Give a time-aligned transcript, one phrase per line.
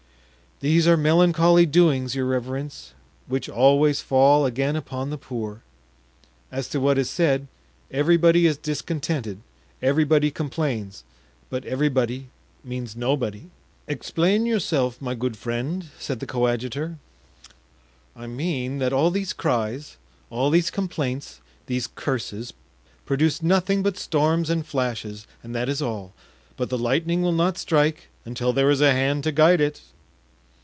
[0.63, 2.93] "These are melancholy doings, your reverence,
[3.25, 5.63] which always fall again upon the poor.
[6.51, 7.47] As to what is said,
[7.89, 9.39] everybody is discontented,
[9.81, 11.03] everybody complains,
[11.49, 12.27] but 'everybody'
[12.63, 13.49] means 'nobody.'"
[13.87, 16.99] "Explain yourself, my good friend," said the coadjutor.
[18.15, 19.97] "I mean that all these cries,
[20.29, 22.53] all these complaints, these curses,
[23.03, 26.13] produce nothing but storms and flashes and that is all;
[26.55, 29.81] but the lightning will not strike until there is a hand to guide it."